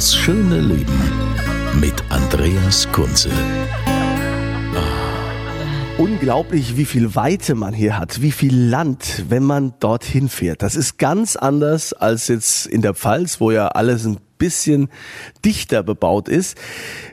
[0.00, 0.98] Das schöne Leben
[1.78, 3.28] mit Andreas Kunze.
[5.98, 10.62] Unglaublich, wie viel Weite man hier hat, wie viel Land, wenn man dorthin fährt.
[10.62, 14.88] Das ist ganz anders als jetzt in der Pfalz, wo ja alles ein bisschen
[15.44, 16.56] dichter bebaut ist.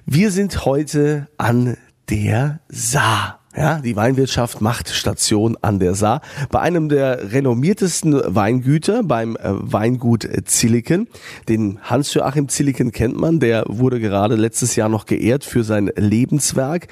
[0.06, 1.76] Wir sind heute an
[2.10, 3.37] der Saar.
[3.58, 9.40] Ja, die Weinwirtschaft macht Station an der Saar bei einem der renommiertesten Weingüter, beim äh,
[9.46, 11.08] Weingut Zilliken.
[11.50, 16.88] Den Hans-Joachim Zilliken kennt man, der wurde gerade letztes Jahr noch geehrt für sein Lebenswerk.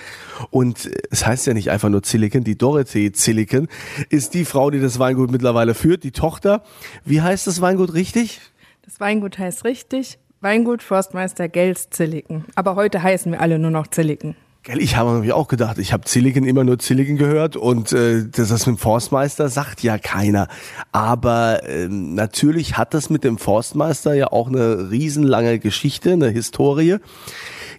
[0.50, 3.68] Und es heißt ja nicht einfach nur Zilliken, die Dorothee Zilliken
[4.10, 6.64] ist die Frau, die das Weingut mittlerweile führt, die Tochter.
[7.04, 8.42] Wie heißt das Weingut richtig?
[8.84, 12.46] Das Weingut heißt richtig Weingut Forstmeister Gels Zilliken.
[12.56, 14.36] Aber heute heißen wir alle nur noch Zilliken.
[14.68, 18.50] Ich habe nämlich auch gedacht, ich habe Zilliken immer nur Zilliken gehört und äh, das
[18.50, 20.48] ist mit dem Forstmeister sagt ja keiner.
[20.92, 26.98] Aber ähm, natürlich hat das mit dem Forstmeister ja auch eine riesenlange Geschichte, eine Historie.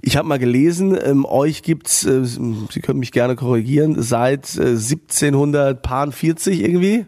[0.01, 4.77] Ich habe mal gelesen, ähm, euch gibt's, äh, Sie können mich gerne korrigieren, seit äh,
[4.77, 7.07] 1740 irgendwie.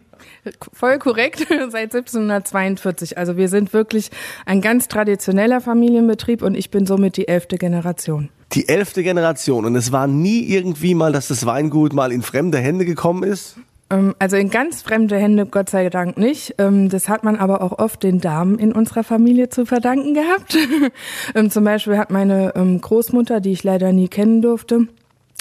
[0.73, 3.17] Voll korrekt, seit 1742.
[3.17, 4.09] Also wir sind wirklich
[4.45, 8.29] ein ganz traditioneller Familienbetrieb und ich bin somit die elfte Generation.
[8.53, 12.57] Die elfte Generation und es war nie irgendwie mal, dass das Weingut mal in fremde
[12.57, 13.57] Hände gekommen ist?
[13.91, 16.55] Ähm, Also in ganz fremde Hände, Gott sei Dank nicht.
[16.57, 20.57] Ähm, Das hat man aber auch oft den Damen in unserer Familie zu verdanken gehabt.
[21.35, 24.87] Ähm, Zum Beispiel hat meine Großmutter, die ich leider nie kennen durfte,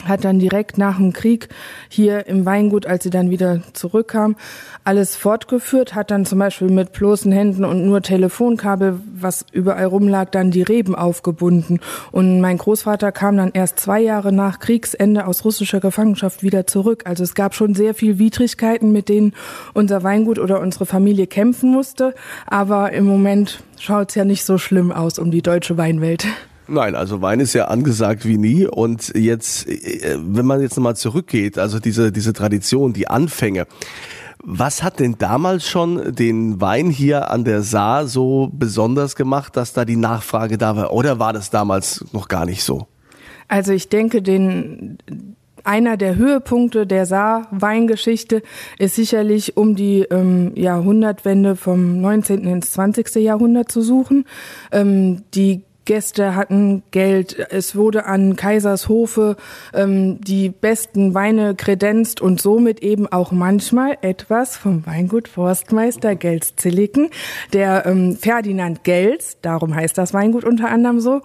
[0.04, 1.48] hat dann direkt nach dem Krieg
[1.88, 4.36] hier im Weingut, als sie dann wieder zurückkam,
[4.84, 10.30] alles fortgeführt, hat dann zum Beispiel mit bloßen Händen und nur Telefonkabel, was überall rumlag,
[10.30, 11.80] dann die Reben aufgebunden.
[12.12, 17.02] Und mein Großvater kam dann erst zwei Jahre nach Kriegsende aus russischer Gefangenschaft wieder zurück.
[17.04, 19.34] Also es gab schon sehr viel Widrigkeiten, mit denen
[19.74, 22.14] unser Weingut oder unsere Familie kämpfen musste.
[22.46, 26.26] Aber im Moment schaut's ja nicht so schlimm aus um die deutsche Weinwelt.
[26.68, 28.66] Nein, also Wein ist ja angesagt wie nie.
[28.66, 33.66] Und jetzt, äh, wenn man jetzt nochmal zurückgeht, also diese, diese Tradition, die Anfänge.
[34.44, 39.72] Was hat denn damals schon den Wein hier an der Saar so besonders gemacht, dass
[39.72, 40.92] da die Nachfrage da war?
[40.92, 42.86] Oder war das damals noch gar nicht so?
[43.48, 44.98] Also ich denke, den
[45.64, 48.42] einer der Höhepunkte der Saar-Weingeschichte
[48.78, 52.44] ist sicherlich um die ähm, Jahrhundertwende vom 19.
[52.46, 53.16] ins 20.
[53.16, 54.24] Jahrhundert zu suchen.
[54.72, 59.36] Ähm, die Gäste hatten Geld, es wurde an Kaisershofe
[59.72, 66.56] ähm, die besten Weine kredenzt und somit eben auch manchmal etwas vom Weingut Forstmeister Gels
[66.56, 67.08] Zilliken.
[67.54, 71.22] Der ähm, Ferdinand Gels, darum heißt das Weingut unter anderem so,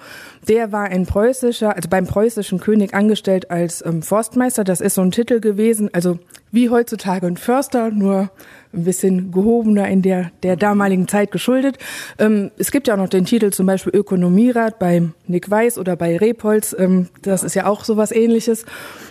[0.47, 4.63] der war ein preußischer, also beim preußischen König angestellt als ähm, Forstmeister.
[4.63, 6.19] Das ist so ein Titel gewesen, also
[6.51, 8.29] wie heutzutage ein Förster, nur
[8.73, 11.77] ein bisschen gehobener in der, der damaligen Zeit geschuldet.
[12.17, 15.95] Ähm, es gibt ja auch noch den Titel zum Beispiel Ökonomierat bei Nick Weiß oder
[15.95, 16.75] bei Repolz.
[16.77, 18.65] Ähm, das ist ja auch sowas ähnliches.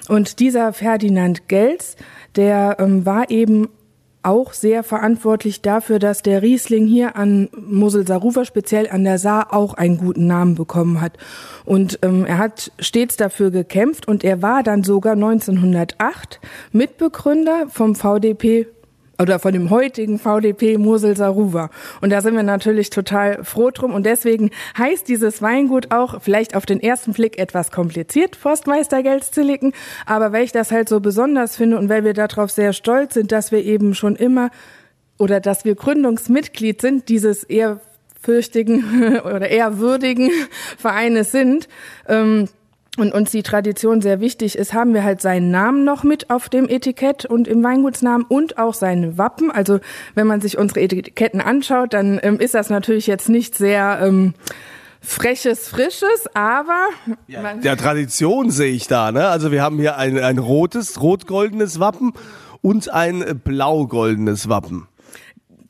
[0.09, 1.97] Und dieser Ferdinand Gels,
[2.37, 3.69] der ähm, war eben
[4.23, 9.75] auch sehr verantwortlich dafür, dass der Riesling hier an Mosel-Sarufer, speziell an der Saar, auch
[9.75, 11.19] einen guten Namen bekommen hat.
[11.65, 16.41] Und ähm, er hat stets dafür gekämpft und er war dann sogar 1908
[16.73, 18.69] Mitbegründer vom VDP
[19.23, 21.71] oder von dem heutigen VDP Mosel Saruwa.
[22.01, 23.95] Und da sind wir natürlich total froh drum.
[23.95, 29.73] Und deswegen heißt dieses Weingut auch vielleicht auf den ersten Blick etwas kompliziert, Forstmeister Gelszilliken.
[30.07, 33.31] Aber weil ich das halt so besonders finde und weil wir darauf sehr stolz sind,
[33.31, 34.51] dass wir eben schon immer
[35.19, 37.81] oder dass wir Gründungsmitglied sind dieses eher
[38.21, 40.31] fürchtigen oder eher würdigen
[40.79, 41.69] Vereines sind,
[42.09, 42.49] ähm,
[42.99, 46.49] und uns die Tradition sehr wichtig ist, haben wir halt seinen Namen noch mit auf
[46.49, 49.51] dem Etikett und im Weingutsnamen und auch seine Wappen.
[49.51, 49.81] Also
[50.15, 54.35] wenn man sich unsere Etiketten anschaut, dann ähm, ist das natürlich jetzt nicht sehr ähm,
[55.01, 56.89] freches, frisches, aber
[57.29, 59.11] Ja, der Tradition sehe ich da.
[59.11, 59.27] Ne?
[59.27, 62.13] Also wir haben hier ein, ein rotes, rot-goldenes Wappen
[62.61, 64.87] und ein blau-goldenes Wappen.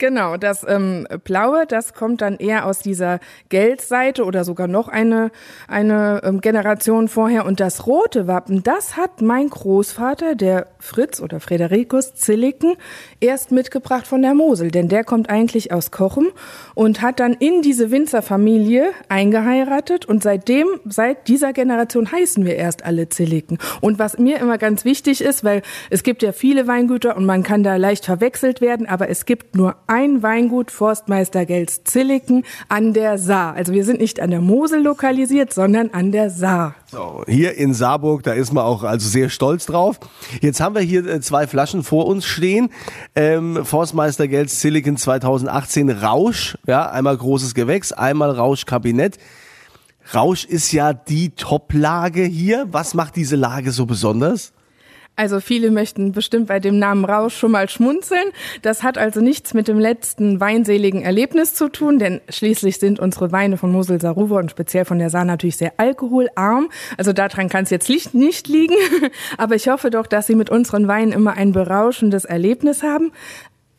[0.02, 3.20] Genau, das ähm, Blaue, das kommt dann eher aus dieser
[3.50, 5.30] Geldseite oder sogar noch eine,
[5.68, 7.46] eine ähm, Generation vorher.
[7.46, 12.74] Und das rote Wappen, das hat mein Großvater, der Fritz oder Frederikus Zilliken,
[13.20, 14.72] erst mitgebracht von der Mosel.
[14.72, 16.32] Denn der kommt eigentlich aus Kochem
[16.74, 20.04] und hat dann in diese Winzerfamilie eingeheiratet.
[20.06, 23.58] Und seitdem, seit dieser Generation heißen wir erst alle Zilliken.
[23.80, 27.44] Und was mir immer ganz wichtig ist, weil es gibt ja viele Weingüter und man
[27.44, 32.94] kann da leicht verwechselt werden, aber es gibt nur ein Weingut Forstmeister Gels Zilliken an
[32.94, 33.52] der Saar.
[33.54, 36.74] Also wir sind nicht an der Mosel lokalisiert, sondern an der Saar.
[36.90, 40.00] So, hier in Saarburg, da ist man auch also sehr stolz drauf.
[40.40, 42.70] Jetzt haben wir hier äh, zwei Flaschen vor uns stehen.
[43.14, 49.18] Ähm, Forstmeister Gels Silicon 2018 Rausch, ja, einmal großes Gewächs, einmal Rausch Kabinett.
[50.14, 52.66] Rausch ist ja die Top-Lage hier.
[52.70, 54.51] Was macht diese Lage so besonders?
[55.14, 58.24] Also viele möchten bestimmt bei dem Namen Rausch schon mal schmunzeln.
[58.62, 63.30] Das hat also nichts mit dem letzten weinseligen Erlebnis zu tun, denn schließlich sind unsere
[63.30, 66.70] Weine von Mosel Saruwe und speziell von der Saar natürlich sehr alkoholarm.
[66.96, 68.74] Also daran kann es jetzt nicht liegen.
[69.36, 73.12] Aber ich hoffe doch, dass Sie mit unseren Weinen immer ein berauschendes Erlebnis haben.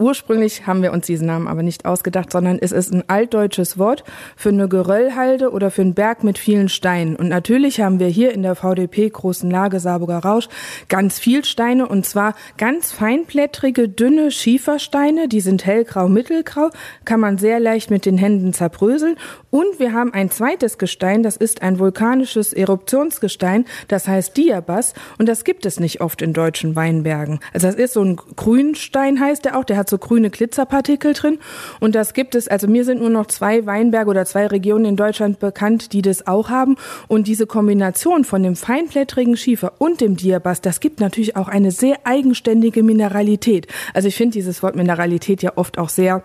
[0.04, 4.04] Ursprünglich haben wir uns diesen Namen aber nicht ausgedacht, sondern es ist ein altdeutsches Wort
[4.36, 7.16] für eine Geröllhalde oder für einen Berg mit vielen Steinen.
[7.16, 10.50] Und natürlich haben wir hier in der VDP großen Lage Saarburger Rausch
[10.90, 15.30] ganz viel Steine und zwar ganz feinblättrige, dünne Schiefersteine.
[15.30, 16.70] Die sind hellgrau, mittelgrau,
[17.06, 19.16] kann man sehr leicht mit den Händen zerbröseln.
[19.52, 24.96] Und wir haben ein zweites Gestein, das ist ein vulkanisches Eruptionsgestein, das heißt Diabas.
[25.18, 27.40] Und das gibt es nicht oft in deutschen Weinbergen.
[27.54, 31.40] Also das ist so ein Grünstein heißt der auch, der hat so grüne Glitzerpartikel drin.
[31.80, 34.96] Und das gibt es, also mir sind nur noch zwei Weinberge oder zwei Regionen in
[34.96, 36.76] Deutschland bekannt, die das auch haben.
[37.08, 41.72] Und diese Kombination von dem feinblättrigen Schiefer und dem Diabas, das gibt natürlich auch eine
[41.72, 43.68] sehr eigenständige Mineralität.
[43.94, 46.24] Also ich finde dieses Wort Mineralität ja oft auch sehr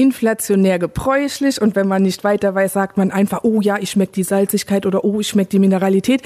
[0.00, 4.12] inflationär gebräuchlich und wenn man nicht weiter weiß, sagt man einfach, oh ja, ich schmecke
[4.12, 6.22] die Salzigkeit oder oh, ich schmecke die Mineralität.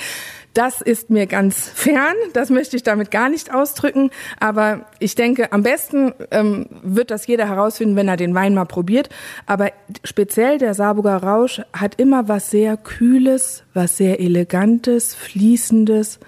[0.55, 5.53] Das ist mir ganz fern, das möchte ich damit gar nicht ausdrücken, aber ich denke,
[5.53, 9.09] am besten ähm, wird das jeder herausfinden, wenn er den Wein mal probiert.
[9.47, 9.73] Aber
[10.05, 16.21] speziell der Saarburger Rausch hat immer was sehr Kühles, was sehr Elegantes, Fließendes.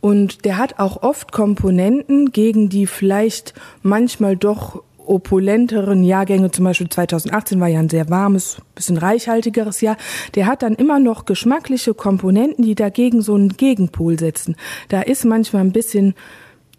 [0.00, 3.52] Und der hat auch oft Komponenten, gegen die vielleicht
[3.82, 9.96] manchmal doch opulenteren Jahrgänge, zum Beispiel 2018 war ja ein sehr warmes, bisschen reichhaltigeres Jahr,
[10.34, 14.56] der hat dann immer noch geschmackliche Komponenten, die dagegen so einen Gegenpol setzen.
[14.88, 16.14] Da ist manchmal ein bisschen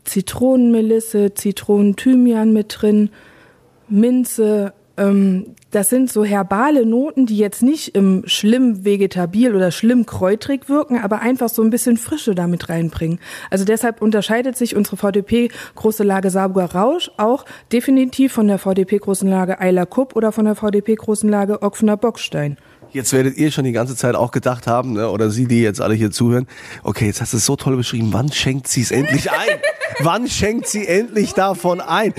[0.04, 3.10] Zitronenmelisse, Zitronenthymian mit drin,
[3.90, 10.70] Minze, das sind so herbale Noten, die jetzt nicht im schlimm vegetabil oder schlimm kräutrig
[10.70, 13.20] wirken, aber einfach so ein bisschen Frische damit reinbringen.
[13.52, 18.98] Also deshalb unterscheidet sich unsere VDP Große Lage Saarburger Rausch auch definitiv von der VDP
[18.98, 22.58] Großen Lage Eiler Kupp oder von der VDP Großen Lage Ockfener Bockstein.
[22.98, 25.82] Jetzt werdet ihr schon die ganze Zeit auch gedacht haben, ne, oder Sie, die jetzt
[25.82, 26.48] alle hier zuhören,
[26.82, 29.60] okay, jetzt hast du es so toll beschrieben, wann schenkt sie es endlich ein?
[30.00, 32.16] wann schenkt sie endlich davon ein?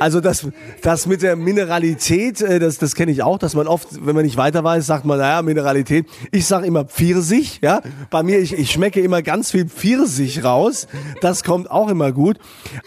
[0.00, 0.48] Also das,
[0.82, 4.24] das mit der Mineralität, äh, das, das kenne ich auch, dass man oft, wenn man
[4.24, 6.06] nicht weiter weiß, sagt man, naja, Mineralität.
[6.32, 7.80] Ich sage immer Pfirsich, ja.
[8.10, 10.88] Bei mir, ich, ich schmecke immer ganz viel Pfirsich raus.
[11.20, 12.38] Das kommt auch immer gut.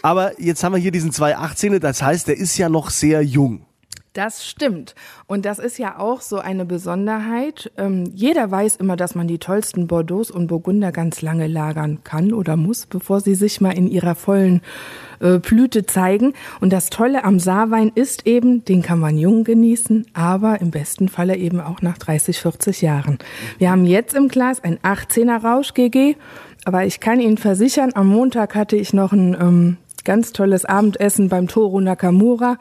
[0.02, 3.64] Aber jetzt haben wir hier diesen 218er, das heißt, der ist ja noch sehr jung.
[4.12, 4.96] Das stimmt.
[5.28, 7.70] Und das ist ja auch so eine Besonderheit.
[7.76, 12.32] Ähm, jeder weiß immer, dass man die tollsten Bordeaux und Burgunder ganz lange lagern kann
[12.32, 14.62] oder muss, bevor sie sich mal in ihrer vollen
[15.20, 16.32] äh, Blüte zeigen.
[16.60, 21.08] Und das Tolle am Saarwein ist eben, den kann man jung genießen, aber im besten
[21.08, 23.18] Falle eben auch nach 30, 40 Jahren.
[23.58, 26.16] Wir haben jetzt im Glas ein 18er Rausch GG.
[26.66, 29.76] Aber ich kann Ihnen versichern, am Montag hatte ich noch ein ähm,
[30.10, 32.56] ganz tolles Abendessen beim Toro Nakamura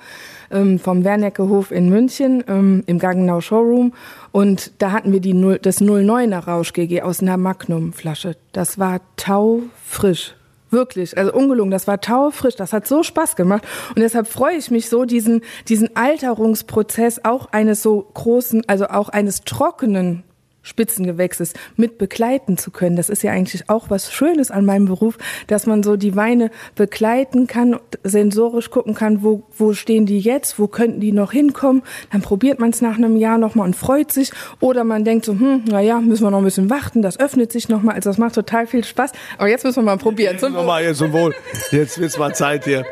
[0.52, 3.92] ähm, vom Wernecke-Hof in München ähm, im Gaggenau Showroom.
[4.32, 8.36] Und da hatten wir die 0, das 09er Rausch GG aus einer Magnum-Flasche.
[8.52, 10.36] Das war taufrisch.
[10.70, 13.64] Wirklich, also ungelungen, das war taufrisch, das hat so Spaß gemacht
[13.96, 19.10] und deshalb freue ich mich so, diesen, diesen Alterungsprozess auch eines so großen, also auch
[19.10, 20.22] eines trockenen
[20.70, 22.96] Spitzengewächses mit begleiten zu können.
[22.96, 26.52] Das ist ja eigentlich auch was Schönes an meinem Beruf, dass man so die Weine
[26.76, 31.82] begleiten kann, sensorisch gucken kann, wo, wo stehen die jetzt, wo könnten die noch hinkommen.
[32.12, 34.32] Dann probiert man es nach einem Jahr nochmal und freut sich.
[34.60, 37.68] Oder man denkt so, hm, naja, müssen wir noch ein bisschen warten, das öffnet sich
[37.68, 37.96] nochmal.
[37.96, 39.12] Also das macht total viel Spaß.
[39.38, 40.38] Aber jetzt müssen wir mal probieren.
[40.38, 40.66] Zum Wohl.
[40.66, 41.34] Mal, jetzt zum Wohl.
[41.72, 42.86] Jetzt wird's mal Zeit hier.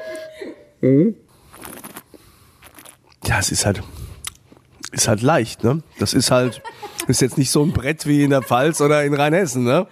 [0.81, 1.15] Mhm.
[3.25, 3.83] Ja, es ist halt,
[4.91, 5.83] ist halt leicht, ne?
[5.99, 6.61] Das ist halt
[7.07, 9.87] ist jetzt nicht so ein Brett wie in der Pfalz oder in Rheinhessen, ne?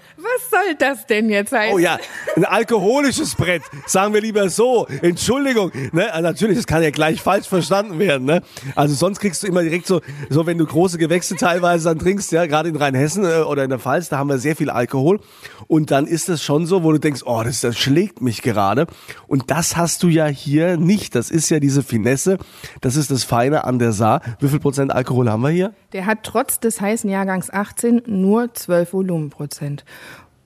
[0.66, 1.76] Soll das denn jetzt heißen?
[1.76, 1.98] Oh ja,
[2.36, 4.88] ein alkoholisches Brett, sagen wir lieber so.
[5.02, 6.12] Entschuldigung, ne?
[6.12, 8.42] Also natürlich, das kann ja gleich falsch verstanden werden, ne?
[8.76, 12.32] Also sonst kriegst du immer direkt so, so wenn du große Gewächse teilweise dann trinkst,
[12.32, 15.20] ja, gerade in Rheinhessen äh, oder in der Pfalz, da haben wir sehr viel Alkohol
[15.68, 18.88] und dann ist es schon so, wo du denkst, oh, das, das schlägt mich gerade
[19.28, 21.16] und das hast du ja hier nicht.
[21.16, 22.38] Das ist ja diese Finesse,
[22.82, 24.22] das ist das Feine an der Saar.
[24.40, 25.74] Wie viel Prozent Alkohol haben wir hier?
[25.94, 29.86] Der hat trotz des heißen Jahrgangs 18 nur 12 Volumenprozent.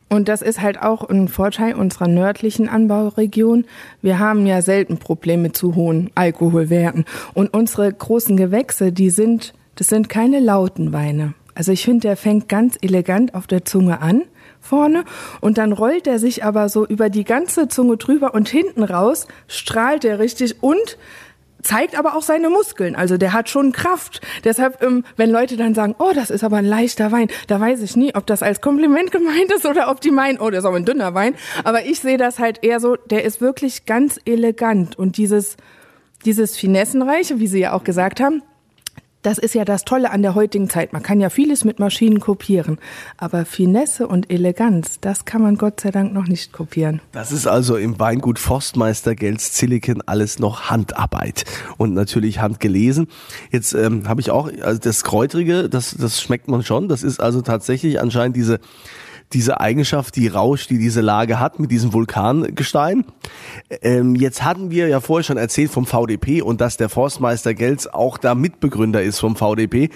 [0.10, 3.66] Und das ist halt auch ein Vorteil unserer nördlichen Anbauregion.
[4.02, 7.06] Wir haben ja selten Probleme zu hohen Alkoholwerten.
[7.34, 11.36] Und unsere großen Gewächse, die sind, das sind keine lauten Weine.
[11.54, 14.24] Also ich finde, der fängt ganz elegant auf der Zunge an
[14.62, 15.04] vorne
[15.42, 19.28] und dann rollt er sich aber so über die ganze Zunge drüber und hinten raus
[19.48, 20.98] strahlt er richtig und
[21.62, 22.96] zeigt aber auch seine Muskeln.
[22.96, 24.22] Also der hat schon Kraft.
[24.44, 27.82] Deshalb, ähm, wenn Leute dann sagen, oh, das ist aber ein leichter Wein, da weiß
[27.82, 30.66] ich nie, ob das als Kompliment gemeint ist oder ob die meinen, oh, das ist
[30.66, 31.36] aber ein dünner Wein.
[31.64, 35.58] Aber ich sehe das halt eher so, der ist wirklich ganz elegant und dieses,
[36.26, 38.42] dieses Finessenreiche, wie Sie ja auch gesagt haben,
[39.22, 40.94] das ist ja das Tolle an der heutigen Zeit.
[40.94, 42.78] Man kann ja vieles mit Maschinen kopieren.
[43.18, 47.02] Aber Finesse und Eleganz, das kann man Gott sei Dank noch nicht kopieren.
[47.12, 51.44] Das ist also im Weingut Forstmeister Gels Zilliken alles noch Handarbeit
[51.78, 53.08] und natürlich handgelesen.
[53.52, 56.88] Jetzt ähm, habe ich auch, also das Kräutrige, das, das schmeckt man schon.
[56.88, 58.60] Das ist also tatsächlich anscheinend diese
[59.34, 63.06] diese Eigenschaft, die Rausch, die diese Lage hat mit diesem Vulkangestein.
[63.82, 67.88] Ähm, jetzt hatten wir ja vorher schon erzählt vom VDP und dass der Forstmeister Gels
[67.88, 69.90] auch da Mitbegründer ist vom VDP.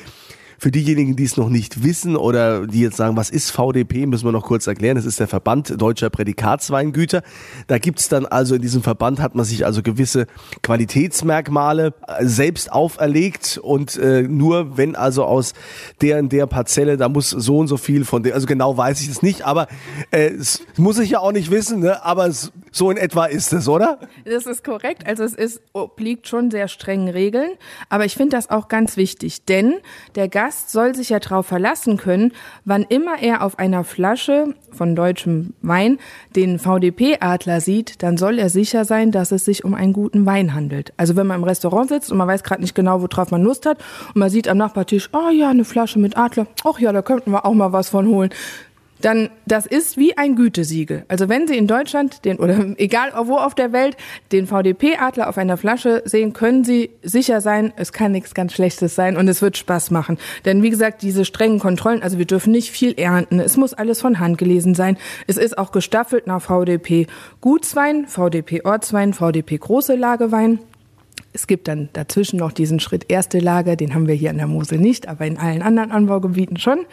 [0.64, 4.24] Für diejenigen, die es noch nicht wissen oder die jetzt sagen, was ist VDP, müssen
[4.24, 4.96] wir noch kurz erklären.
[4.96, 7.22] Das ist der Verband Deutscher Prädikatsweingüter.
[7.68, 10.26] Da gibt's dann also in diesem Verband hat man sich also gewisse
[10.62, 15.52] Qualitätsmerkmale äh, selbst auferlegt und äh, nur wenn also aus
[16.00, 19.02] der in der Parzelle, da muss so und so viel von der, also genau weiß
[19.02, 19.68] ich es nicht, aber
[20.12, 22.06] äh, es muss ich ja auch nicht wissen, ne?
[22.06, 24.00] aber es, so in etwa ist es, oder?
[24.24, 25.06] Das ist korrekt.
[25.08, 27.50] Also es ist, obliegt schon sehr strengen Regeln,
[27.90, 29.74] aber ich finde das auch ganz wichtig, denn
[30.16, 32.32] der Gast Gast soll sich ja darauf verlassen können,
[32.64, 35.98] wann immer er auf einer Flasche von deutschem Wein
[36.36, 40.54] den VDP-Adler sieht, dann soll er sicher sein, dass es sich um einen guten Wein
[40.54, 40.94] handelt.
[40.96, 43.66] Also wenn man im Restaurant sitzt und man weiß gerade nicht genau, worauf man Lust
[43.66, 43.80] hat
[44.10, 47.32] und man sieht am Nachbartisch, oh ja, eine Flasche mit Adler, ach ja, da könnten
[47.32, 48.30] wir auch mal was von holen
[49.04, 51.06] dann das ist wie ein Gütesiegel.
[51.10, 53.98] Also wenn Sie in Deutschland den oder egal wo auf der Welt
[54.32, 58.96] den VDP-Adler auf einer Flasche sehen, können Sie sicher sein, es kann nichts ganz Schlechtes
[58.96, 60.18] sein und es wird Spaß machen.
[60.46, 64.02] Denn wie gesagt, diese strengen Kontrollen, also wir dürfen nicht viel ernten, es muss alles
[64.02, 64.98] von Hand gelesen sein.
[65.28, 67.08] Es ist auch gestaffelt nach VDP
[67.42, 70.60] Gutswein, VDP Ortswein, VDP große Lagewein.
[71.34, 74.48] Es gibt dann dazwischen noch diesen Schritt erste Lager, den haben wir hier an der
[74.48, 76.86] Mosel nicht, aber in allen anderen Anbaugebieten schon.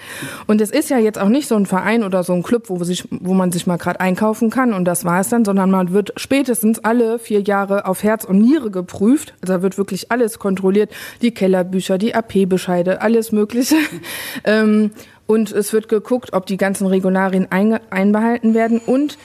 [0.47, 2.83] Und es ist ja jetzt auch nicht so ein Verein oder so ein Club, wo,
[2.83, 5.93] sich, wo man sich mal gerade einkaufen kann und das war es dann, sondern man
[5.93, 9.35] wird spätestens alle vier Jahre auf Herz und Niere geprüft.
[9.43, 13.77] Also da wird wirklich alles kontrolliert, die Kellerbücher, die AP-Bescheide, alles Mögliche.
[14.45, 14.93] ähm,
[15.27, 19.17] und es wird geguckt, ob die ganzen Regularien einbehalten werden und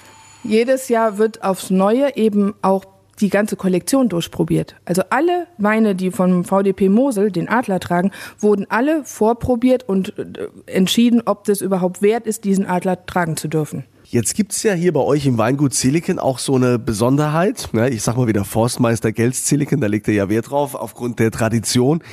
[0.44, 2.86] jedes Jahr wird aufs Neue eben auch
[3.22, 4.76] die ganze Kollektion durchprobiert.
[4.86, 10.48] Also alle Weine, die vom VDP Mosel den Adler tragen, wurden alle vorprobiert und äh,
[10.66, 13.86] entschieden, ob das überhaupt wert ist, diesen Adler tragen zu dürfen.
[14.04, 17.70] Jetzt gibt's ja hier bei euch im Weingut Silicon auch so eine Besonderheit.
[17.74, 17.90] Ne?
[17.90, 21.32] Ich sag mal wieder Forstmeister Gels Silicon, da legt er ja Wert drauf, aufgrund der
[21.32, 22.04] Tradition,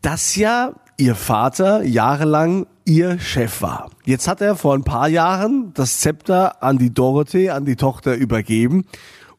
[0.00, 3.90] dass ja ihr Vater jahrelang ihr Chef war.
[4.04, 8.14] Jetzt hat er vor ein paar Jahren das Zepter an die Dorothee, an die Tochter
[8.14, 8.86] übergeben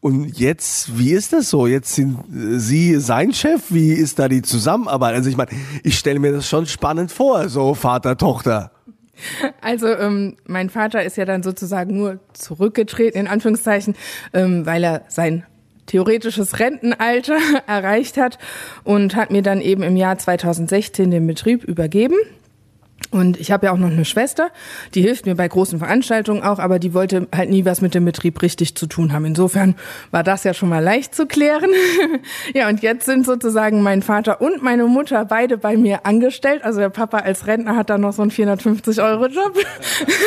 [0.03, 1.65] und jetzt, wie ist das so?
[1.65, 3.61] Jetzt sind äh, Sie sein Chef.
[3.69, 5.15] Wie ist da die Zusammenarbeit?
[5.15, 8.71] Also ich meine, ich stelle mir das schon spannend vor, so Vater, Tochter.
[9.61, 13.95] Also ähm, mein Vater ist ja dann sozusagen nur zurückgetreten, in Anführungszeichen,
[14.33, 15.45] ähm, weil er sein
[15.85, 18.39] theoretisches Rentenalter erreicht hat
[18.83, 22.17] und hat mir dann eben im Jahr 2016 den Betrieb übergeben.
[23.11, 24.49] Und ich habe ja auch noch eine Schwester,
[24.95, 28.05] die hilft mir bei großen Veranstaltungen auch, aber die wollte halt nie was mit dem
[28.05, 29.25] Betrieb richtig zu tun haben.
[29.25, 29.75] Insofern
[30.11, 31.69] war das ja schon mal leicht zu klären.
[32.53, 36.63] ja, und jetzt sind sozusagen mein Vater und meine Mutter beide bei mir angestellt.
[36.63, 39.57] Also der Papa als Rentner hat da noch so einen 450 Euro Job.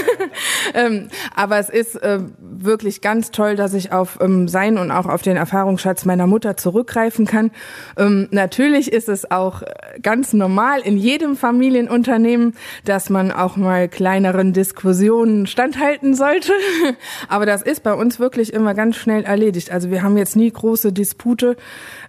[0.74, 5.06] ähm, aber es ist äh, wirklich ganz toll, dass ich auf ähm, sein und auch
[5.06, 7.50] auf den Erfahrungsschatz meiner Mutter zurückgreifen kann.
[7.96, 9.62] Ähm, natürlich ist es auch
[10.02, 12.54] ganz normal in jedem Familienunternehmen,
[12.84, 16.52] dass man auch mal kleineren Diskussionen standhalten sollte.
[17.28, 19.70] Aber das ist bei uns wirklich immer ganz schnell erledigt.
[19.70, 21.56] Also wir haben jetzt nie große Dispute.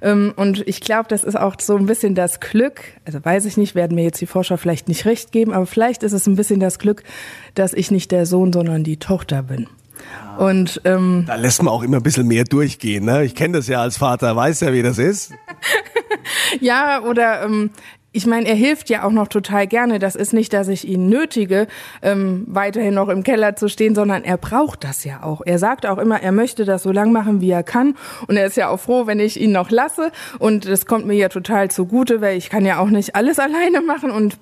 [0.01, 2.81] Ähm, und ich glaube, das ist auch so ein bisschen das Glück.
[3.05, 6.03] Also weiß ich nicht, werden mir jetzt die Forscher vielleicht nicht recht geben, aber vielleicht
[6.03, 7.03] ist es ein bisschen das Glück,
[7.55, 9.67] dass ich nicht der Sohn, sondern die Tochter bin.
[10.37, 13.05] Und ähm, da lässt man auch immer ein bisschen mehr durchgehen.
[13.05, 13.23] Ne?
[13.23, 15.33] Ich kenne das ja als Vater, weiß ja, wie das ist.
[16.61, 17.71] ja, oder ähm,
[18.17, 19.99] ich meine, er hilft ja auch noch total gerne.
[19.99, 21.67] Das ist nicht, dass ich ihn nötige,
[22.01, 25.43] ähm, weiterhin noch im Keller zu stehen, sondern er braucht das ja auch.
[25.45, 27.95] Er sagt auch immer, er möchte das so lang machen, wie er kann.
[28.25, 30.11] Und er ist ja auch froh, wenn ich ihn noch lasse.
[30.39, 33.81] Und das kommt mir ja total zugute, weil ich kann ja auch nicht alles alleine
[33.81, 34.09] machen.
[34.09, 34.39] Und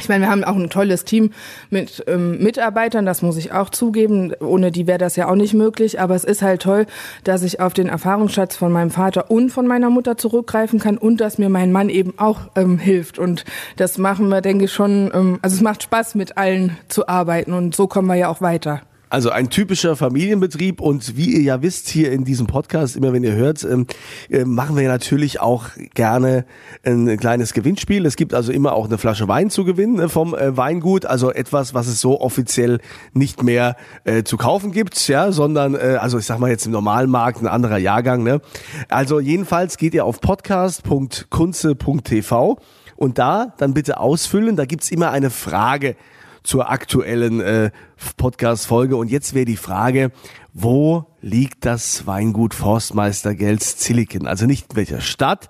[0.00, 1.30] ich meine, wir haben auch ein tolles Team
[1.70, 4.32] mit ähm, Mitarbeitern, das muss ich auch zugeben.
[4.40, 6.00] Ohne die wäre das ja auch nicht möglich.
[6.00, 6.86] Aber es ist halt toll,
[7.24, 11.20] dass ich auf den Erfahrungsschatz von meinem Vater und von meiner Mutter zurückgreifen kann und
[11.20, 13.18] dass mir mein Mann eben auch ähm, hilft.
[13.18, 13.44] Und
[13.76, 17.52] das machen wir, denke ich, schon, ähm, also es macht Spaß, mit allen zu arbeiten
[17.52, 18.82] und so kommen wir ja auch weiter.
[19.12, 23.22] Also ein typischer Familienbetrieb und wie ihr ja wisst hier in diesem Podcast, immer wenn
[23.22, 23.86] ihr hört, ähm,
[24.30, 26.46] äh, machen wir natürlich auch gerne
[26.82, 28.06] ein kleines Gewinnspiel.
[28.06, 31.30] Es gibt also immer auch eine Flasche Wein zu gewinnen äh, vom äh, Weingut, also
[31.30, 32.78] etwas, was es so offiziell
[33.12, 36.72] nicht mehr äh, zu kaufen gibt, ja, sondern äh, also ich sag mal jetzt im
[36.72, 38.22] normalen Markt ein anderer Jahrgang.
[38.22, 38.40] Ne?
[38.88, 42.58] Also jedenfalls geht ihr auf podcast.kunze.tv
[42.96, 44.56] und da dann bitte ausfüllen.
[44.56, 45.96] Da gibt's immer eine Frage
[46.42, 47.70] zur aktuellen äh,
[48.16, 48.96] Podcast-Folge.
[48.96, 50.10] Und jetzt wäre die Frage,
[50.52, 54.26] wo liegt das Weingut Forstmeister Gels Zilliken?
[54.26, 55.48] Also nicht in welcher Stadt,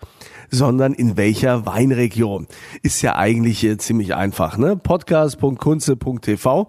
[0.50, 2.46] sondern in welcher Weinregion.
[2.82, 4.76] Ist ja eigentlich äh, ziemlich einfach, ne?
[4.76, 6.68] Podcast.kunze.tv.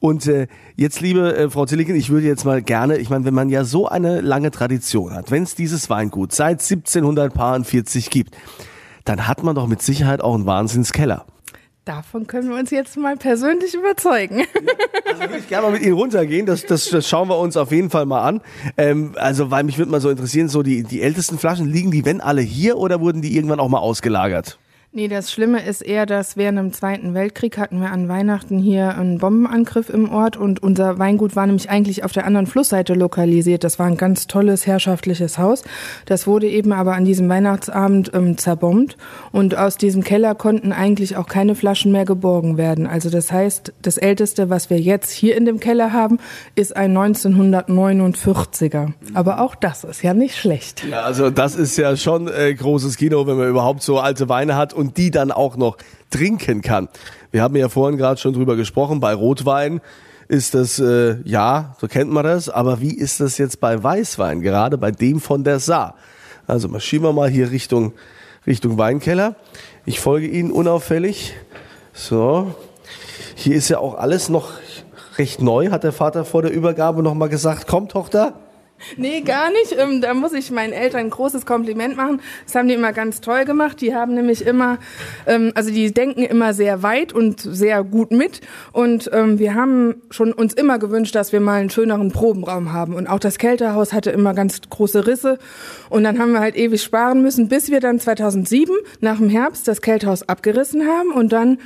[0.00, 0.46] Und äh,
[0.76, 3.64] jetzt, liebe äh, Frau Zilliken, ich würde jetzt mal gerne, ich meine, wenn man ja
[3.64, 8.36] so eine lange Tradition hat, wenn es dieses Weingut seit 1740 gibt,
[9.04, 11.26] dann hat man doch mit Sicherheit auch einen Wahnsinnskeller.
[11.88, 14.40] Davon können wir uns jetzt mal persönlich überzeugen.
[14.40, 14.44] Ja,
[15.06, 16.44] also würde ich gerne mal mit Ihnen runtergehen.
[16.44, 18.42] Das, das, das schauen wir uns auf jeden Fall mal an.
[18.76, 22.04] Ähm, also, weil mich würde mal so interessieren, so die, die ältesten Flaschen, liegen die,
[22.04, 24.58] wenn alle hier oder wurden die irgendwann auch mal ausgelagert?
[24.90, 28.96] Nee, das Schlimme ist eher, dass während dem Zweiten Weltkrieg hatten wir an Weihnachten hier
[28.96, 33.64] einen Bombenangriff im Ort und unser Weingut war nämlich eigentlich auf der anderen Flussseite lokalisiert.
[33.64, 35.62] Das war ein ganz tolles herrschaftliches Haus.
[36.06, 38.96] Das wurde eben aber an diesem Weihnachtsabend ähm, zerbombt
[39.30, 42.86] und aus diesem Keller konnten eigentlich auch keine Flaschen mehr geborgen werden.
[42.86, 46.18] Also das heißt, das älteste, was wir jetzt hier in dem Keller haben,
[46.54, 48.94] ist ein 1949er.
[49.12, 50.86] Aber auch das ist ja nicht schlecht.
[50.90, 54.56] Ja, also das ist ja schon äh, großes Kino, wenn man überhaupt so alte Weine
[54.56, 55.76] hat und die dann auch noch
[56.10, 56.88] trinken kann.
[57.30, 59.80] Wir haben ja vorhin gerade schon drüber gesprochen, bei Rotwein
[60.28, 64.40] ist das, äh, ja, so kennt man das, aber wie ist das jetzt bei Weißwein,
[64.40, 65.96] gerade bei dem von der Saar?
[66.46, 67.92] Also marschieren wir mal hier Richtung,
[68.46, 69.36] Richtung Weinkeller.
[69.84, 71.34] Ich folge Ihnen unauffällig.
[71.92, 72.54] So,
[73.34, 74.52] hier ist ja auch alles noch
[75.18, 77.66] recht neu, hat der Vater vor der Übergabe nochmal gesagt.
[77.66, 78.38] Komm, Tochter,
[78.96, 79.76] Nee, gar nicht.
[79.76, 82.20] Ähm, da muss ich meinen Eltern ein großes Kompliment machen.
[82.44, 83.80] Das haben die immer ganz toll gemacht.
[83.80, 84.78] Die haben nämlich immer,
[85.26, 88.40] ähm, also die denken immer sehr weit und sehr gut mit.
[88.72, 92.94] Und ähm, wir haben schon uns immer gewünscht, dass wir mal einen schöneren Probenraum haben.
[92.94, 95.38] Und auch das Kältehaus hatte immer ganz große Risse.
[95.90, 99.66] Und dann haben wir halt ewig sparen müssen, bis wir dann 2007 nach dem Herbst
[99.66, 101.58] das Kältehaus abgerissen haben und dann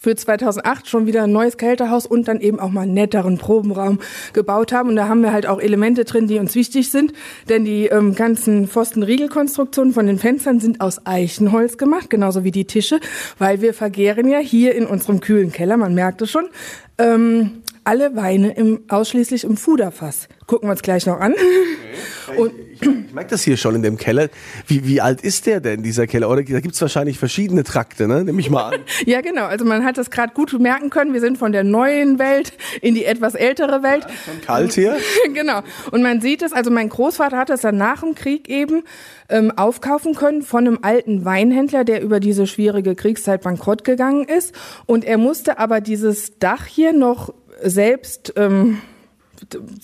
[0.00, 4.00] für 2008 schon wieder ein neues Kältehaus und dann eben auch mal einen netteren Probenraum
[4.32, 4.88] gebaut haben.
[4.88, 7.12] Und da haben wir halt auch Elemente drin, die uns wichtig sind,
[7.50, 12.64] denn die ähm, ganzen Pfostenriegelkonstruktionen von den Fenstern sind aus Eichenholz gemacht, genauso wie die
[12.64, 12.98] Tische,
[13.38, 16.48] weil wir vergehren ja hier in unserem kühlen Keller, man merkt es schon,
[16.96, 20.28] ähm, alle Weine im, ausschließlich im Fuderfass.
[20.46, 21.32] Gucken wir uns gleich noch an.
[21.32, 22.38] Okay.
[22.40, 24.28] Und ich, merke das hier schon in dem Keller.
[24.66, 26.28] Wie, wie alt ist der denn, dieser Keller?
[26.30, 28.24] Oder da gibt es wahrscheinlich verschiedene Trakte, ne?
[28.24, 28.80] Nehme ich mal an.
[29.06, 29.44] ja, genau.
[29.46, 31.12] Also man hat das gerade gut merken können.
[31.12, 34.04] Wir sind von der neuen Welt in die etwas ältere Welt.
[34.04, 34.96] Ja, schon kalt hier.
[35.34, 35.62] genau.
[35.90, 38.82] Und man sieht es, also mein Großvater hat das dann nach dem Krieg eben
[39.28, 44.54] ähm, aufkaufen können von einem alten Weinhändler, der über diese schwierige Kriegszeit bankrott gegangen ist.
[44.86, 48.80] Und er musste aber dieses Dach hier noch selbst ähm,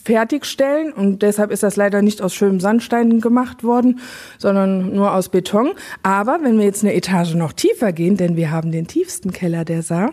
[0.03, 4.01] fertigstellen und deshalb ist das leider nicht aus schönem Sandstein gemacht worden,
[4.39, 5.73] sondern nur aus Beton.
[6.03, 9.65] Aber wenn wir jetzt eine Etage noch tiefer gehen, denn wir haben den tiefsten Keller
[9.65, 10.11] der Saar,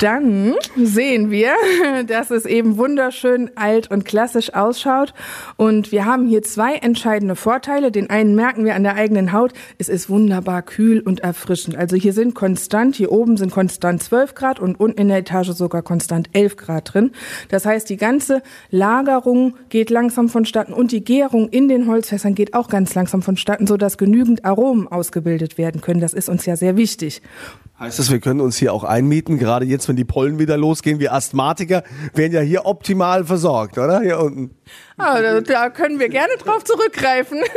[0.00, 1.52] dann sehen wir,
[2.06, 5.14] dass es eben wunderschön alt und klassisch ausschaut
[5.56, 7.90] und wir haben hier zwei entscheidende Vorteile.
[7.90, 11.76] Den einen merken wir an der eigenen Haut, es ist wunderbar kühl und erfrischend.
[11.76, 15.50] Also hier sind konstant, hier oben sind konstant 12 Grad und unten in der Etage
[15.50, 17.12] sogar konstant 11 Grad drin.
[17.48, 18.42] Das heißt, die ganze
[18.80, 23.66] Lagerung geht langsam vonstatten und die Gärung in den Holzfässern geht auch ganz langsam vonstatten,
[23.66, 26.00] sodass genügend Aromen ausgebildet werden können.
[26.00, 27.20] Das ist uns ja sehr wichtig.
[27.78, 30.98] Heißt das, wir können uns hier auch einmieten, gerade jetzt, wenn die Pollen wieder losgehen.
[30.98, 31.82] Wir Asthmatiker
[32.14, 34.00] werden ja hier optimal versorgt, oder?
[34.00, 34.50] Hier unten.
[34.98, 37.38] Ah, da, da können wir gerne drauf zurückgreifen.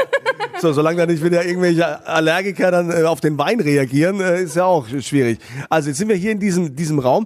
[0.62, 4.56] So, solange da nicht wieder irgendwelche Allergiker dann äh, auf den Wein reagieren, äh, ist
[4.56, 5.39] ja auch schwierig.
[5.69, 7.26] Also jetzt sind wir hier in diesem, diesem Raum.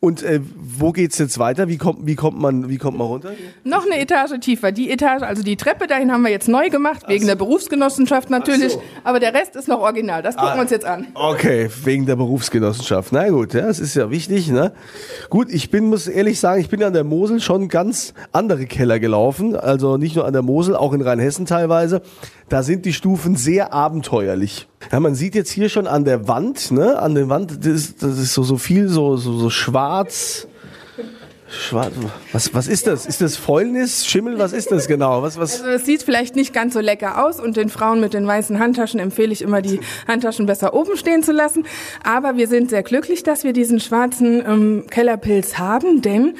[0.00, 1.66] Und äh, wo geht's jetzt weiter?
[1.68, 3.32] Wie kommt, wie kommt man, wie kommt man runter?
[3.64, 4.70] Noch eine Etage tiefer.
[4.70, 8.74] Die Etage, also die Treppe dahin haben wir jetzt neu gemacht, wegen der Berufsgenossenschaft natürlich.
[8.74, 8.82] so.
[9.02, 10.22] Aber der Rest ist noch original.
[10.22, 10.54] Das gucken Ah.
[10.56, 11.08] wir uns jetzt an.
[11.14, 13.12] Okay, wegen der Berufsgenossenschaft.
[13.12, 14.48] Na gut, ja, das ist ja wichtig.
[14.48, 14.72] Ne?
[15.30, 19.00] Gut, ich bin, muss ehrlich sagen, ich bin an der Mosel schon ganz andere Keller
[19.00, 19.27] gelaufen.
[19.56, 22.02] Also nicht nur an der Mosel, auch in Rheinhessen teilweise.
[22.48, 24.68] Da sind die Stufen sehr abenteuerlich.
[24.92, 28.02] Ja, man sieht jetzt hier schon an der Wand, ne, an der Wand, das ist,
[28.02, 30.48] das ist so, so viel, so, so, so schwarz.
[31.50, 31.92] Schwarz.
[32.32, 33.06] Was, was ist das?
[33.06, 34.06] Ist das Fäulnis?
[34.06, 34.38] Schimmel?
[34.38, 35.22] Was ist das genau?
[35.22, 35.62] Was, was?
[35.62, 38.58] Also es sieht vielleicht nicht ganz so lecker aus und den Frauen mit den weißen
[38.58, 41.64] Handtaschen empfehle ich immer, die Handtaschen besser oben stehen zu lassen.
[42.04, 46.34] Aber wir sind sehr glücklich, dass wir diesen schwarzen ähm, Kellerpilz haben, denn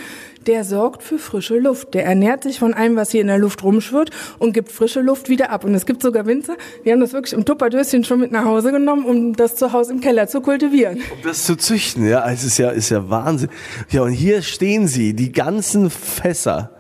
[0.47, 1.95] der sorgt für frische Luft.
[1.95, 5.29] Der ernährt sich von allem, was hier in der Luft rumschwirrt und gibt frische Luft
[5.29, 5.65] wieder ab.
[5.65, 8.73] Und es gibt sogar Winzer, die haben das wirklich im Tupperdöschen schon mit nach Hause
[8.73, 10.97] genommen, um das zu Hause im Keller zu kultivieren.
[10.97, 13.51] Um das zu züchten, ja, es ist ja, ist ja Wahnsinn.
[13.91, 16.71] Ja, und hier stehen sie, die ganzen Fässer.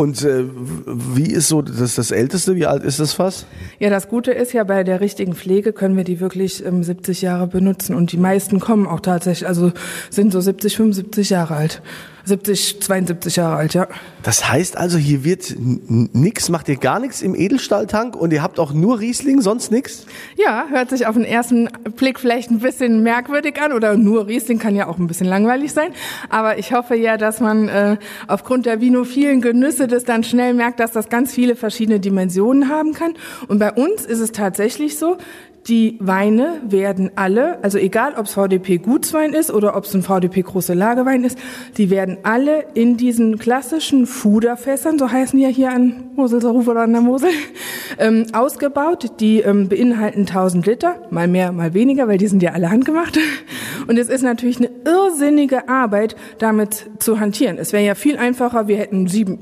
[0.00, 0.44] Und äh,
[0.86, 2.56] wie ist so das, das älteste?
[2.56, 3.44] Wie alt ist das Fass?
[3.78, 7.20] Ja, das Gute ist ja, bei der richtigen Pflege können wir die wirklich ähm, 70
[7.20, 9.72] Jahre benutzen und die meisten kommen auch tatsächlich, also
[10.08, 11.82] sind so 70, 75 Jahre alt.
[12.30, 13.88] 70, 72 Jahre alt, ja.
[14.22, 18.58] Das heißt also, hier wird nix, macht ihr gar nichts im Edelstahltank und ihr habt
[18.58, 20.06] auch nur Riesling, sonst nix?
[20.36, 24.58] Ja, hört sich auf den ersten Blick vielleicht ein bisschen merkwürdig an oder nur Riesling
[24.58, 25.92] kann ja auch ein bisschen langweilig sein.
[26.28, 27.96] Aber ich hoffe ja, dass man äh,
[28.28, 32.94] aufgrund der vinophilen Genüsse das dann schnell merkt, dass das ganz viele verschiedene Dimensionen haben
[32.94, 33.14] kann.
[33.48, 35.18] Und bei uns ist es tatsächlich so,
[35.66, 40.02] die Weine werden alle, also egal ob es VDP Gutswein ist oder ob es ein
[40.02, 41.38] VDP große Lagerwein ist,
[41.76, 46.82] die werden alle in diesen klassischen Fuderfässern, so heißen die ja hier an Moselseruf oder
[46.82, 47.30] an der Mosel,
[47.98, 49.20] ähm, ausgebaut.
[49.20, 53.18] Die ähm, beinhalten 1000 Liter, mal mehr, mal weniger, weil die sind ja alle handgemacht.
[53.86, 57.58] Und es ist natürlich eine irrsinnige Arbeit, damit zu hantieren.
[57.58, 59.38] Es wäre ja viel einfacher, wir hätten sieben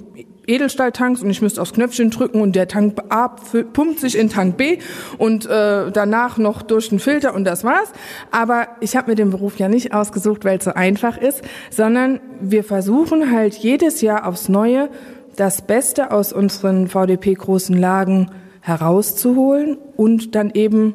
[0.49, 4.57] Edelstahltanks und ich müsste aufs Knöpfchen drücken und der Tank A pumpt sich in Tank
[4.57, 4.79] B
[5.19, 7.93] und äh, danach noch durch den Filter und das war's.
[8.31, 12.21] Aber ich habe mir den Beruf ja nicht ausgesucht, weil es so einfach ist, sondern
[12.41, 14.89] wir versuchen halt jedes Jahr aufs Neue
[15.37, 18.31] das Beste aus unseren VDP-großen Lagen
[18.61, 20.95] herauszuholen und dann eben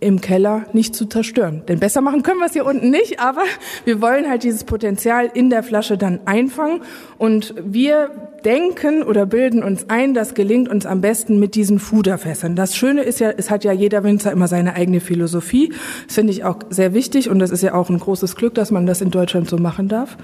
[0.00, 1.62] im Keller nicht zu zerstören.
[1.68, 3.42] Denn besser machen können wir es hier unten nicht, aber
[3.84, 6.82] wir wollen halt dieses Potenzial in der Flasche dann einfangen
[7.18, 8.10] und wir
[8.44, 12.56] denken oder bilden uns ein, das gelingt uns am besten mit diesen Fuderfässern.
[12.56, 15.72] Das Schöne ist ja, es hat ja jeder Winzer immer seine eigene Philosophie.
[16.06, 18.70] Das finde ich auch sehr wichtig und das ist ja auch ein großes Glück, dass
[18.70, 20.16] man das in Deutschland so machen darf.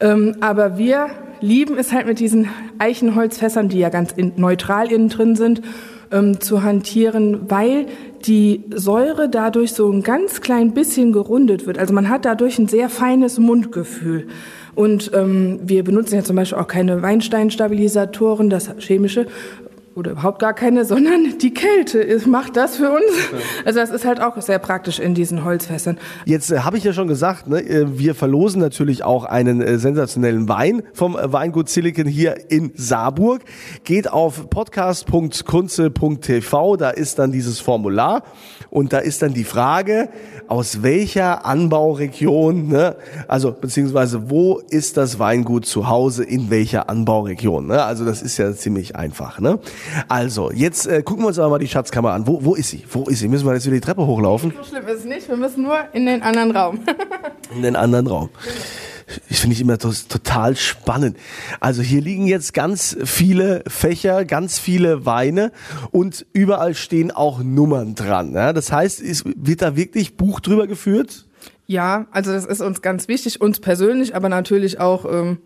[0.00, 5.36] Ähm, aber wir lieben es halt mit diesen Eichenholzfässern, die ja ganz neutral innen drin
[5.36, 5.62] sind,
[6.12, 7.86] ähm, zu hantieren, weil
[8.24, 11.78] die Säure dadurch so ein ganz klein bisschen gerundet wird.
[11.78, 14.28] Also man hat dadurch ein sehr feines Mundgefühl.
[14.74, 19.26] Und ähm, wir benutzen ja zum Beispiel auch keine Weinsteinstabilisatoren, das chemische,
[19.94, 23.02] oder überhaupt gar keine, sondern die Kälte macht das für uns.
[23.64, 25.98] Also das ist halt auch sehr praktisch in diesen Holzfässern.
[26.24, 29.78] Jetzt äh, habe ich ja schon gesagt, ne, äh, wir verlosen natürlich auch einen äh,
[29.78, 33.42] sensationellen Wein vom äh, Weingut Silicon hier in Saarburg.
[33.84, 38.22] Geht auf podcast.kunze.tv, da ist dann dieses Formular
[38.72, 40.08] und da ist dann die Frage,
[40.48, 42.96] aus welcher Anbauregion, ne,
[43.28, 47.66] also beziehungsweise wo ist das Weingut zu Hause, in welcher Anbauregion.
[47.66, 47.84] Ne?
[47.84, 49.40] Also das ist ja ziemlich einfach.
[49.40, 49.58] Ne?
[50.08, 52.26] Also jetzt äh, gucken wir uns aber mal die Schatzkammer an.
[52.26, 52.82] Wo, wo ist sie?
[52.90, 53.28] Wo ist sie?
[53.28, 54.54] Müssen wir jetzt wieder die Treppe hochlaufen?
[54.56, 56.80] So schlimm ist es nicht, wir müssen nur in den anderen Raum.
[57.54, 58.30] in den anderen Raum.
[59.28, 61.16] Ich finde ich immer to total spannend.
[61.60, 65.52] Also hier liegen jetzt ganz viele Fächer, ganz viele Weine
[65.90, 68.32] und überall stehen auch Nummern dran.
[68.34, 68.52] Ja?
[68.52, 71.26] Das heißt, es wird da wirklich Buch drüber geführt?
[71.66, 75.38] Ja, also das ist uns ganz wichtig, uns persönlich, aber natürlich auch ähm,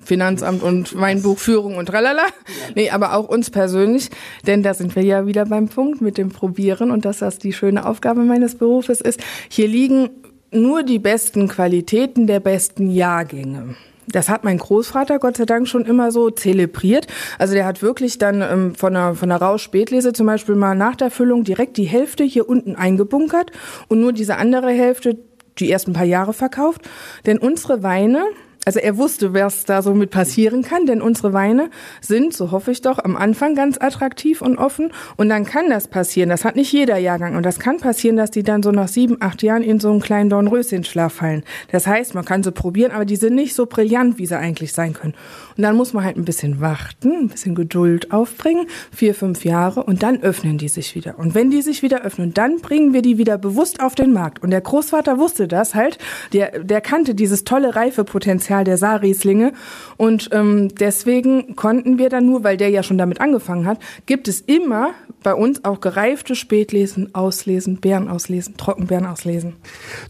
[0.00, 2.26] Finanzamt und Weinbuchführung und tralala.
[2.74, 4.10] Nee, aber auch uns persönlich,
[4.46, 7.52] denn da sind wir ja wieder beim Punkt mit dem Probieren und dass das die
[7.52, 9.20] schöne Aufgabe meines Berufes ist.
[9.48, 10.10] Hier liegen
[10.50, 13.76] nur die besten Qualitäten der besten Jahrgänge.
[14.10, 17.06] Das hat mein Großvater Gott sei Dank schon immer so zelebriert.
[17.38, 21.10] Also der hat wirklich dann ähm, von der, von Rausch-Spätlese zum Beispiel mal nach der
[21.10, 23.52] Füllung direkt die Hälfte hier unten eingebunkert
[23.88, 25.18] und nur diese andere Hälfte
[25.58, 26.88] die ersten paar Jahre verkauft.
[27.26, 28.24] Denn unsere Weine,
[28.68, 31.70] Also er wusste, was da so mit passieren kann, denn unsere Weine
[32.02, 34.92] sind, so hoffe ich doch, am Anfang ganz attraktiv und offen.
[35.16, 36.28] Und dann kann das passieren.
[36.28, 37.34] Das hat nicht jeder Jahrgang.
[37.34, 40.00] Und das kann passieren, dass die dann so nach sieben, acht Jahren in so einen
[40.00, 41.44] kleinen Dornröschenschlaf fallen.
[41.72, 44.74] Das heißt, man kann sie probieren, aber die sind nicht so brillant, wie sie eigentlich
[44.74, 45.14] sein können.
[45.56, 49.82] Und dann muss man halt ein bisschen warten, ein bisschen Geduld aufbringen, vier, fünf Jahre,
[49.82, 51.18] und dann öffnen die sich wieder.
[51.18, 54.42] Und wenn die sich wieder öffnen, dann bringen wir die wieder bewusst auf den Markt.
[54.42, 55.96] Und der Großvater wusste das halt.
[56.34, 59.52] Der, der kannte dieses tolle Reifepotenzial der Saarrieslinge.
[59.96, 64.28] Und ähm, deswegen konnten wir dann nur, weil der ja schon damit angefangen hat, gibt
[64.28, 64.90] es immer
[65.22, 69.56] bei uns auch gereifte Spätlesen, Auslesen, Beeren auslesen, Trockenbeeren auslesen.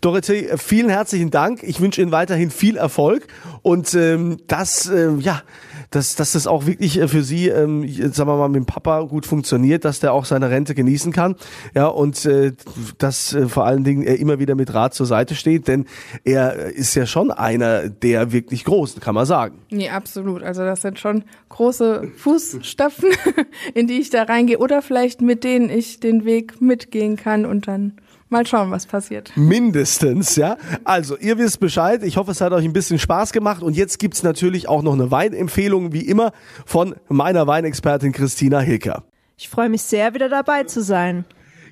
[0.00, 1.62] Dorothee, vielen herzlichen Dank.
[1.62, 3.26] Ich wünsche Ihnen weiterhin viel Erfolg
[3.62, 5.42] und ähm, das, äh, ja,
[5.90, 9.00] dass, dass das auch wirklich äh, für Sie, ähm, sagen wir mal, mit dem Papa
[9.02, 11.36] gut funktioniert, dass der auch seine Rente genießen kann.
[11.74, 12.52] Ja, und äh,
[12.98, 15.86] dass äh, vor allen Dingen er immer wieder mit Rat zur Seite steht, denn
[16.24, 19.58] er ist ja schon einer der wirklich Großen, kann man sagen.
[19.70, 20.42] Nee, absolut.
[20.42, 23.10] Also das sind schon große Fußstapfen,
[23.74, 27.68] in die ich da reingehe oder vielleicht mit denen ich den Weg mitgehen kann und
[27.68, 27.94] dann
[28.30, 29.32] Mal schauen, was passiert.
[29.36, 30.58] Mindestens, ja.
[30.84, 32.02] Also, ihr wisst Bescheid.
[32.02, 33.62] Ich hoffe, es hat euch ein bisschen Spaß gemacht.
[33.62, 36.32] Und jetzt gibt's natürlich auch noch eine Weinempfehlung, wie immer,
[36.66, 39.04] von meiner Weinexpertin Christina Hilker.
[39.38, 41.24] Ich freue mich sehr, wieder dabei zu sein.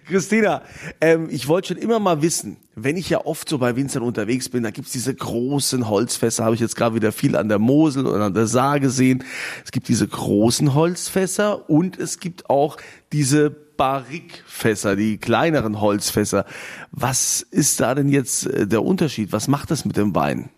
[0.07, 0.62] Christina,
[1.01, 4.49] ähm, ich wollte schon immer mal wissen, wenn ich ja oft so bei Winzern unterwegs
[4.49, 8.07] bin, da gibt's diese großen Holzfässer, habe ich jetzt gerade wieder viel an der Mosel
[8.07, 9.25] und an der Saar gesehen.
[9.64, 12.77] Es gibt diese großen Holzfässer und es gibt auch
[13.12, 16.44] diese Barrikfässer, die kleineren Holzfässer.
[16.90, 19.32] Was ist da denn jetzt äh, der Unterschied?
[19.32, 20.50] Was macht das mit dem Wein?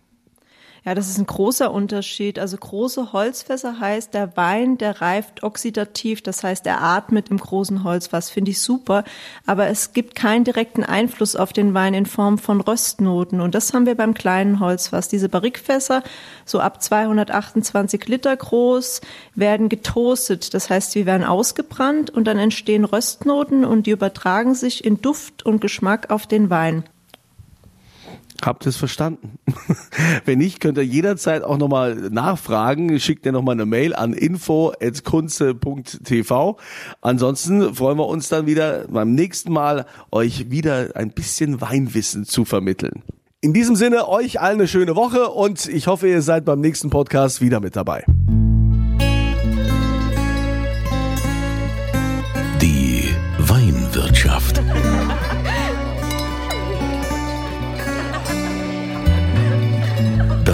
[0.85, 2.39] Ja, das ist ein großer Unterschied.
[2.39, 7.83] Also große Holzfässer heißt, der Wein, der reift oxidativ, das heißt, er atmet im großen
[7.83, 9.03] Holzfass, finde ich super.
[9.45, 13.41] Aber es gibt keinen direkten Einfluss auf den Wein in Form von Röstnoten.
[13.41, 15.09] Und das haben wir beim kleinen Holzfass.
[15.09, 16.01] Diese Barrikfässer,
[16.45, 19.01] so ab 228 Liter groß,
[19.35, 20.53] werden getoastet.
[20.53, 25.45] Das heißt, sie werden ausgebrannt und dann entstehen Röstnoten und die übertragen sich in Duft
[25.45, 26.83] und Geschmack auf den Wein.
[28.45, 29.39] Habt ihr es verstanden?
[30.25, 32.99] Wenn nicht, könnt ihr jederzeit auch nochmal nachfragen.
[32.99, 36.57] Schickt ihr nochmal eine Mail an info.kunze.tv.
[37.01, 42.45] Ansonsten freuen wir uns dann wieder beim nächsten Mal, euch wieder ein bisschen Weinwissen zu
[42.45, 43.03] vermitteln.
[43.41, 46.89] In diesem Sinne, euch allen eine schöne Woche und ich hoffe, ihr seid beim nächsten
[46.89, 48.03] Podcast wieder mit dabei.